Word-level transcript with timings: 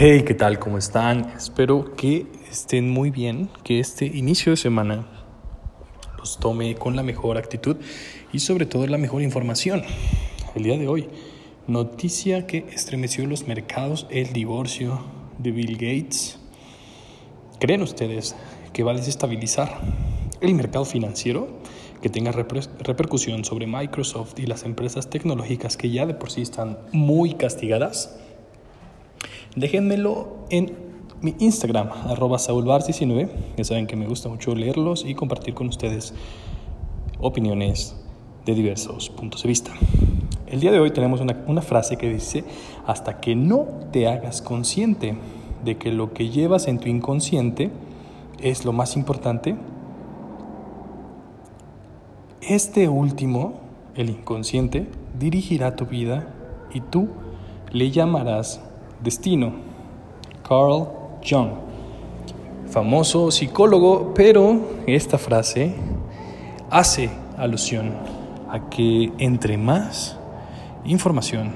Hey, 0.00 0.22
¿qué 0.24 0.32
tal? 0.32 0.60
¿Cómo 0.60 0.78
están? 0.78 1.32
Espero 1.36 1.96
que 1.96 2.28
estén 2.48 2.88
muy 2.88 3.10
bien, 3.10 3.50
que 3.64 3.80
este 3.80 4.06
inicio 4.06 4.52
de 4.52 4.56
semana 4.56 5.08
los 6.16 6.38
tome 6.38 6.76
con 6.76 6.94
la 6.94 7.02
mejor 7.02 7.36
actitud 7.36 7.78
y 8.32 8.38
sobre 8.38 8.64
todo 8.64 8.86
la 8.86 8.96
mejor 8.96 9.22
información. 9.22 9.82
El 10.54 10.62
día 10.62 10.78
de 10.78 10.86
hoy, 10.86 11.08
noticia 11.66 12.46
que 12.46 12.58
estremeció 12.72 13.26
los 13.26 13.48
mercados, 13.48 14.06
el 14.10 14.32
divorcio 14.32 15.04
de 15.38 15.50
Bill 15.50 15.72
Gates. 15.72 16.38
¿Creen 17.58 17.82
ustedes 17.82 18.36
que 18.72 18.84
va 18.84 18.92
a 18.92 18.94
desestabilizar 18.94 19.80
el 20.40 20.54
mercado 20.54 20.84
financiero? 20.84 21.58
que 22.00 22.08
tenga 22.08 22.30
repercusión 22.30 23.44
sobre 23.44 23.66
Microsoft 23.66 24.38
y 24.38 24.46
las 24.46 24.62
empresas 24.62 25.10
tecnológicas 25.10 25.76
que 25.76 25.90
ya 25.90 26.06
de 26.06 26.14
por 26.14 26.30
sí 26.30 26.42
están 26.42 26.78
muy 26.92 27.34
castigadas? 27.34 28.16
Déjenmelo 29.56 30.46
en 30.50 30.72
mi 31.20 31.34
Instagram, 31.38 31.90
arroba 32.06 32.38
saulbar19. 32.38 33.28
Ya 33.56 33.64
saben 33.64 33.86
que 33.86 33.96
me 33.96 34.06
gusta 34.06 34.28
mucho 34.28 34.54
leerlos 34.54 35.04
y 35.04 35.14
compartir 35.14 35.54
con 35.54 35.68
ustedes 35.68 36.14
opiniones 37.18 37.96
de 38.46 38.54
diversos 38.54 39.10
puntos 39.10 39.42
de 39.42 39.48
vista. 39.48 39.72
El 40.46 40.60
día 40.60 40.72
de 40.72 40.80
hoy 40.80 40.90
tenemos 40.92 41.20
una, 41.20 41.44
una 41.46 41.62
frase 41.62 41.96
que 41.96 42.08
dice, 42.08 42.44
hasta 42.86 43.20
que 43.20 43.34
no 43.36 43.66
te 43.92 44.06
hagas 44.06 44.40
consciente 44.40 45.16
de 45.64 45.76
que 45.76 45.92
lo 45.92 46.12
que 46.12 46.28
llevas 46.28 46.68
en 46.68 46.78
tu 46.78 46.88
inconsciente 46.88 47.70
es 48.40 48.64
lo 48.64 48.72
más 48.72 48.96
importante, 48.96 49.56
este 52.40 52.88
último, 52.88 53.60
el 53.94 54.08
inconsciente, 54.08 54.86
dirigirá 55.18 55.76
tu 55.76 55.84
vida 55.84 56.34
y 56.72 56.80
tú 56.80 57.08
le 57.72 57.90
llamarás 57.90 58.62
destino. 59.02 59.52
Carl 60.48 60.88
Jung, 61.28 61.50
famoso 62.70 63.30
psicólogo, 63.30 64.14
pero 64.14 64.60
esta 64.86 65.18
frase 65.18 65.74
hace 66.70 67.10
alusión 67.36 67.92
a 68.50 68.68
que 68.70 69.12
entre 69.18 69.58
más 69.58 70.16
información 70.84 71.52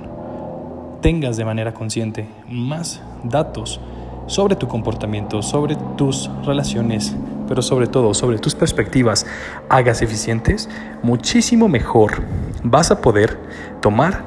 tengas 1.00 1.36
de 1.36 1.44
manera 1.44 1.72
consciente, 1.72 2.28
más 2.48 3.00
datos 3.24 3.80
sobre 4.26 4.56
tu 4.56 4.68
comportamiento, 4.68 5.42
sobre 5.42 5.76
tus 5.96 6.30
relaciones, 6.44 7.16
pero 7.48 7.62
sobre 7.62 7.86
todo 7.86 8.14
sobre 8.14 8.38
tus 8.38 8.54
perspectivas 8.54 9.26
hagas 9.68 10.02
eficientes, 10.02 10.68
muchísimo 11.02 11.68
mejor 11.68 12.22
vas 12.62 12.90
a 12.90 13.00
poder 13.00 13.38
tomar 13.80 14.22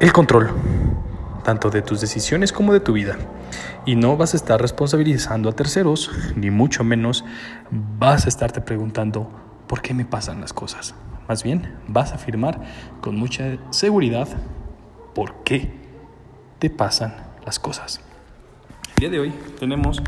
el 0.00 0.12
control 0.12 0.50
tanto 1.42 1.70
de 1.70 1.82
tus 1.82 2.00
decisiones 2.00 2.52
como 2.52 2.72
de 2.72 2.80
tu 2.80 2.92
vida. 2.92 3.16
Y 3.84 3.96
no 3.96 4.16
vas 4.16 4.34
a 4.34 4.36
estar 4.36 4.60
responsabilizando 4.60 5.48
a 5.48 5.52
terceros, 5.52 6.10
ni 6.36 6.50
mucho 6.50 6.84
menos 6.84 7.24
vas 7.70 8.26
a 8.26 8.28
estarte 8.28 8.60
preguntando 8.60 9.30
por 9.66 9.82
qué 9.82 9.94
me 9.94 10.04
pasan 10.04 10.40
las 10.40 10.52
cosas. 10.52 10.94
Más 11.28 11.42
bien, 11.42 11.78
vas 11.88 12.12
a 12.12 12.16
afirmar 12.16 12.60
con 13.00 13.16
mucha 13.16 13.58
seguridad 13.70 14.28
por 15.14 15.42
qué 15.44 15.72
te 16.58 16.70
pasan 16.70 17.14
las 17.44 17.58
cosas. 17.58 18.00
El 18.88 19.00
día 19.00 19.10
de 19.10 19.20
hoy 19.20 19.32
tenemos 19.58 20.02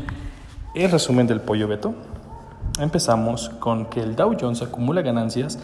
el 0.73 0.91
resumen 0.91 1.27
del 1.27 1.41
pollo 1.41 1.67
Beto. 1.67 1.95
Empezamos 2.79 3.49
con 3.59 3.87
que 3.87 4.01
el 4.01 4.15
Dow 4.15 4.35
Jones 4.39 4.61
acumula 4.61 5.01
ganancias 5.01 5.59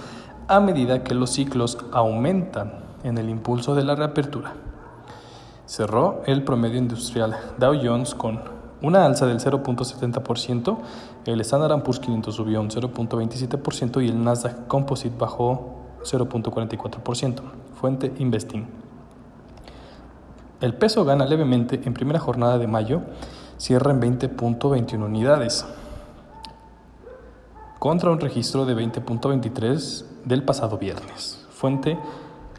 a 0.47 0.59
medida 0.59 1.03
que 1.03 1.13
los 1.13 1.31
ciclos 1.31 1.77
aumentan 1.91 2.73
en 3.03 3.17
el 3.17 3.29
impulso 3.29 3.75
de 3.75 3.83
la 3.83 3.95
reapertura. 3.95 4.53
Cerró 5.65 6.23
el 6.25 6.43
promedio 6.43 6.77
industrial 6.77 7.37
Dow 7.57 7.75
Jones 7.81 8.15
con 8.15 8.41
una 8.81 9.05
alza 9.05 9.27
del 9.27 9.39
0.70%, 9.39 10.77
el 11.25 11.41
Standard 11.41 11.83
Poor's 11.83 11.99
500 11.99 12.33
subió 12.35 12.59
un 12.61 12.69
0.27% 12.69 14.03
y 14.03 14.09
el 14.09 14.23
Nasdaq 14.23 14.67
Composite 14.67 15.15
bajó 15.17 15.75
0.44%. 16.03 17.41
Fuente 17.79 18.11
Investing. 18.17 18.67
El 20.61 20.73
peso 20.75 21.05
gana 21.05 21.25
levemente 21.25 21.81
en 21.85 21.93
primera 21.93 22.19
jornada 22.19 22.57
de 22.57 22.67
mayo 22.67 23.01
cierra 23.61 23.91
en 23.91 24.01
20.21 24.01 25.05
unidades, 25.05 25.67
contra 27.77 28.09
un 28.09 28.19
registro 28.19 28.65
de 28.65 28.75
20.23 28.75 30.05
del 30.25 30.43
pasado 30.43 30.79
viernes. 30.79 31.45
Fuente, 31.51 31.97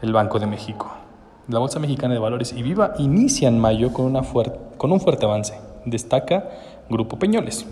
el 0.01 0.13
Banco 0.13 0.39
de 0.39 0.47
México. 0.47 1.02
La 1.49 1.59
Bolsa 1.59 1.77
Mexicana 1.79 2.13
de 2.13 2.21
Valores 2.21 2.53
y 2.53 2.63
Viva 2.63 2.93
inicia 2.99 3.49
en 3.49 3.59
mayo 3.59 3.91
con, 3.91 4.05
una 4.05 4.21
con 4.77 4.91
un 4.93 5.01
fuerte 5.01 5.25
avance. 5.25 5.59
Destaca 5.83 6.49
Grupo 6.89 7.19
Peñoles, 7.19 7.65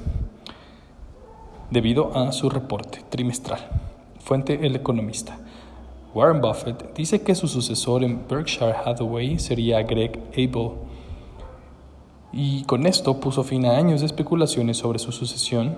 debido 1.70 2.12
a 2.18 2.34
su 2.34 2.50
reporte 2.50 3.00
trimestral. 3.10 3.60
Fuente, 4.20 4.66
el 4.66 4.76
economista. 4.76 5.38
Warren 6.14 6.42
Buffett 6.42 6.94
dice 6.96 7.22
que 7.22 7.34
su 7.34 7.48
sucesor 7.48 8.04
en 8.04 8.28
Berkshire 8.28 8.74
Hathaway 8.74 9.40
sería 9.40 9.82
Greg 9.84 10.20
Abel 10.34 10.72
y 12.34 12.64
con 12.66 12.86
esto 12.86 13.22
puso 13.22 13.44
fin 13.46 13.66
a 13.66 13.78
años 13.78 14.02
de 14.02 14.08
especulaciones 14.08 14.78
sobre 14.78 15.00
su 15.00 15.14
sucesión 15.14 15.78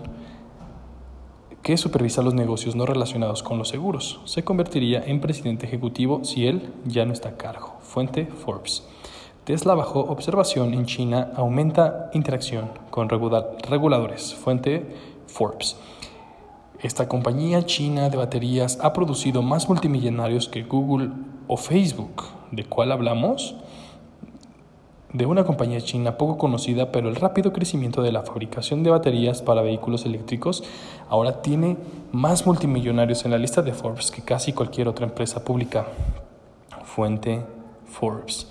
que 1.64 1.78
supervisa 1.78 2.22
los 2.22 2.34
negocios 2.34 2.76
no 2.76 2.86
relacionados 2.86 3.42
con 3.42 3.58
los 3.58 3.70
seguros. 3.70 4.20
Se 4.26 4.44
convertiría 4.44 5.02
en 5.06 5.22
presidente 5.22 5.66
ejecutivo 5.66 6.26
si 6.26 6.46
él 6.46 6.74
ya 6.86 7.06
no 7.06 7.14
está 7.14 7.30
a 7.30 7.38
cargo. 7.38 7.78
Fuente 7.82 8.26
Forbes. 8.26 8.84
Tesla 9.46 9.74
bajo 9.74 10.02
observación 10.02 10.74
en 10.74 10.86
China 10.86 11.32
aumenta 11.36 12.10
interacción 12.14 12.70
con 12.90 13.08
reguladores. 13.08 14.36
Fuente 14.36 14.86
Forbes. 15.28 15.78
Esta 16.82 17.08
compañía 17.08 17.66
china 17.66 18.10
de 18.10 18.18
baterías 18.18 18.78
ha 18.82 18.92
producido 18.92 19.42
más 19.42 19.70
multimillonarios 19.70 20.50
que 20.50 20.64
Google 20.64 21.12
o 21.48 21.56
Facebook. 21.56 22.24
¿De 22.52 22.66
cuál 22.66 22.92
hablamos? 22.92 23.56
De 25.14 25.28
una 25.28 25.44
compañía 25.44 25.80
china 25.80 26.18
poco 26.18 26.38
conocida, 26.38 26.92
pero 26.92 27.08
el 27.08 27.16
rápido 27.16 27.54
crecimiento 27.54 28.02
de 28.02 28.12
la 28.12 28.24
fabricación 28.24 28.84
de 28.84 28.90
baterías 28.90 29.44
para 29.44 29.62
vehículos 29.62 30.06
eléctricos 30.06 30.64
ahora 31.08 31.42
tiene 31.44 31.78
más 32.12 32.48
multimillonarios 32.48 33.24
en 33.24 33.32
la 33.32 33.38
lista 33.38 33.62
de 33.62 33.74
Forbes 33.74 34.10
que 34.10 34.24
casi 34.24 34.54
cualquier 34.54 34.88
otra 34.88 35.06
empresa 35.06 35.44
pública. 35.44 35.86
Fuente 36.84 37.46
Forbes. 37.86 38.48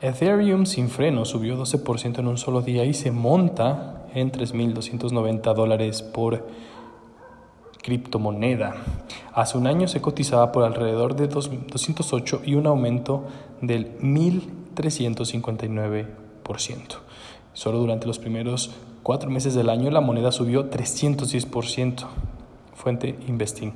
Ethereum 0.00 0.66
sin 0.66 0.88
freno 0.88 1.24
subió 1.24 1.56
12% 1.56 2.20
en 2.20 2.28
un 2.28 2.38
solo 2.38 2.62
día 2.62 2.84
y 2.84 2.94
se 2.94 3.10
monta 3.10 4.06
en 4.14 4.30
3.290 4.30 5.54
dólares 5.54 6.02
por 6.02 6.46
criptomoneda. 7.82 8.76
Hace 9.32 9.58
un 9.58 9.66
año 9.66 9.88
se 9.88 10.00
cotizaba 10.00 10.52
por 10.52 10.62
alrededor 10.62 11.16
de 11.16 11.26
208 11.26 12.42
y 12.44 12.54
un 12.54 12.66
aumento 12.66 13.24
del 13.60 13.96
1000 14.00 14.61
359%. 14.74 16.06
Solo 17.52 17.78
durante 17.78 18.06
los 18.06 18.18
primeros 18.18 18.74
cuatro 19.02 19.30
meses 19.30 19.54
del 19.54 19.68
año 19.68 19.90
la 19.90 20.00
moneda 20.00 20.32
subió 20.32 20.70
310%. 20.70 22.06
Fuente 22.74 23.18
Investing. 23.28 23.74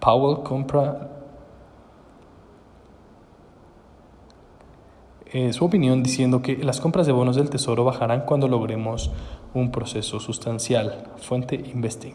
Powell 0.00 0.42
compra 0.42 1.10
eh, 5.26 5.52
su 5.52 5.64
opinión 5.64 6.02
diciendo 6.02 6.42
que 6.42 6.56
las 6.56 6.80
compras 6.80 7.06
de 7.06 7.12
bonos 7.12 7.36
del 7.36 7.50
Tesoro 7.50 7.84
bajarán 7.84 8.22
cuando 8.22 8.48
logremos 8.48 9.10
un 9.54 9.70
proceso 9.70 10.18
sustancial. 10.20 11.04
Fuente 11.18 11.54
Investing. 11.54 12.14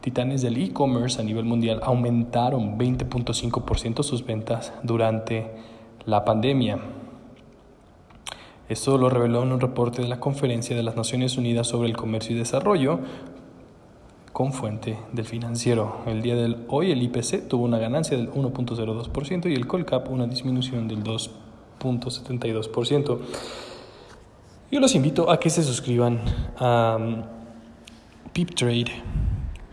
Titanes 0.00 0.42
del 0.42 0.56
e-commerce 0.56 1.20
a 1.20 1.24
nivel 1.24 1.44
mundial 1.44 1.80
aumentaron 1.84 2.76
20.5% 2.76 4.02
sus 4.02 4.26
ventas 4.26 4.72
durante 4.82 5.52
la 6.04 6.24
pandemia. 6.24 6.80
Esto 8.72 8.96
lo 8.96 9.10
reveló 9.10 9.42
en 9.42 9.52
un 9.52 9.60
reporte 9.60 10.00
de 10.00 10.08
la 10.08 10.18
Conferencia 10.18 10.74
de 10.74 10.82
las 10.82 10.96
Naciones 10.96 11.36
Unidas 11.36 11.66
sobre 11.66 11.90
el 11.90 11.94
Comercio 11.94 12.34
y 12.34 12.38
Desarrollo 12.38 13.00
con 14.32 14.54
fuente 14.54 14.98
del 15.12 15.26
financiero. 15.26 15.98
El 16.06 16.22
día 16.22 16.36
de 16.36 16.56
hoy 16.68 16.90
el 16.90 17.02
IPC 17.02 17.48
tuvo 17.48 17.66
una 17.66 17.76
ganancia 17.76 18.16
del 18.16 18.30
1.02% 18.30 19.50
y 19.50 19.54
el 19.54 19.66
Colcap 19.66 20.10
una 20.10 20.26
disminución 20.26 20.88
del 20.88 21.04
2.72%. 21.04 23.18
Yo 24.70 24.80
los 24.80 24.94
invito 24.94 25.30
a 25.30 25.38
que 25.38 25.50
se 25.50 25.62
suscriban 25.62 26.22
a 26.56 26.96
um, 26.98 27.24
Pip 28.32 28.54
Trade 28.54 28.86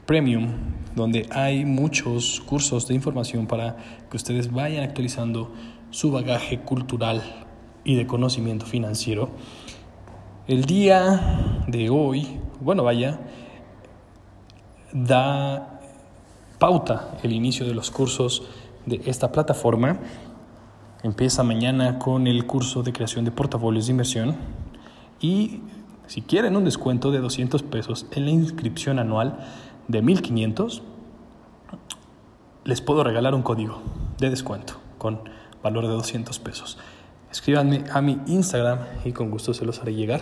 Premium, 0.05 0.51
donde 0.93 1.25
hay 1.31 1.63
muchos 1.63 2.41
cursos 2.41 2.85
de 2.89 2.95
información 2.95 3.47
para 3.47 3.77
que 4.11 4.17
ustedes 4.17 4.51
vayan 4.51 4.83
actualizando 4.83 5.53
su 5.89 6.11
bagaje 6.11 6.59
cultural 6.59 7.47
y 7.89 7.95
de 7.95 8.05
conocimiento 8.05 8.67
financiero. 8.67 9.29
El 10.45 10.65
día 10.65 11.63
de 11.65 11.89
hoy, 11.89 12.39
bueno, 12.59 12.83
vaya, 12.83 13.19
da 14.93 15.81
pauta 16.59 17.17
el 17.23 17.33
inicio 17.33 17.65
de 17.65 17.73
los 17.73 17.89
cursos 17.89 18.43
de 18.85 19.01
esta 19.05 19.31
plataforma. 19.31 19.97
Empieza 21.01 21.41
mañana 21.41 21.97
con 21.97 22.27
el 22.27 22.45
curso 22.45 22.83
de 22.83 22.93
creación 22.93 23.25
de 23.25 23.31
portafolios 23.31 23.87
de 23.87 23.91
inversión. 23.93 24.35
Y 25.19 25.61
si 26.05 26.21
quieren 26.21 26.55
un 26.55 26.65
descuento 26.65 27.09
de 27.09 27.17
200 27.17 27.63
pesos 27.63 28.05
en 28.11 28.25
la 28.25 28.31
inscripción 28.31 28.99
anual 28.99 29.39
de 29.87 30.03
1500, 30.03 30.83
les 32.65 32.81
puedo 32.81 33.03
regalar 33.03 33.33
un 33.33 33.41
código 33.41 33.81
de 34.19 34.29
descuento 34.29 34.75
con 34.99 35.21
valor 35.63 35.87
de 35.87 35.93
200 35.93 36.37
pesos. 36.37 36.77
Escríbanme 37.31 37.83
a 37.91 38.01
mi 38.01 38.19
Instagram 38.25 38.79
y 39.05 39.11
con 39.11 39.29
gusto 39.29 39.53
se 39.53 39.63
los 39.63 39.79
haré 39.79 39.93
llegar. 39.93 40.21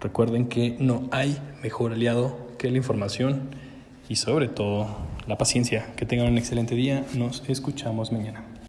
Recuerden 0.00 0.48
que 0.48 0.76
no 0.78 1.08
hay 1.12 1.38
mejor 1.62 1.92
aliado 1.92 2.36
que 2.58 2.70
la 2.70 2.76
información 2.76 3.48
y 4.08 4.16
sobre 4.16 4.48
todo 4.48 4.86
la 5.26 5.38
paciencia. 5.38 5.86
Que 5.96 6.04
tengan 6.04 6.28
un 6.28 6.38
excelente 6.38 6.74
día. 6.74 7.04
Nos 7.14 7.42
escuchamos 7.48 8.12
mañana. 8.12 8.44